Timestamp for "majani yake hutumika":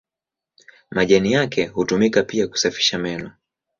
0.91-2.23